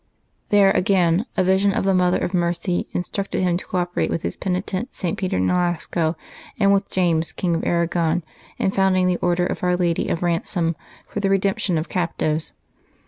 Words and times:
There, 0.49 0.71
again, 0.71 1.27
a 1.37 1.43
vision 1.43 1.73
of 1.73 1.83
the 1.83 1.93
Mother 1.93 2.17
of 2.17 2.33
Mercy 2.33 2.87
in 2.91 3.03
structed 3.03 3.39
him 3.41 3.55
to 3.57 3.65
cooperate 3.65 4.09
with 4.09 4.23
his 4.23 4.35
penitent 4.35 4.95
St. 4.95 5.15
Peter 5.15 5.39
Nolasco, 5.39 6.15
and 6.59 6.73
with 6.73 6.89
James, 6.89 7.31
King 7.31 7.53
of 7.57 7.63
Aragon, 7.63 8.23
in 8.57 8.71
founding 8.71 9.05
the 9.05 9.17
Order 9.17 9.45
of 9.45 9.63
Our 9.63 9.77
Lady 9.77 10.07
of 10.09 10.23
Ransom 10.23 10.75
for 11.07 11.19
the 11.19 11.29
Redemption 11.29 11.77
of 11.77 11.87
Cap 11.87 12.17
tives. 12.17 12.53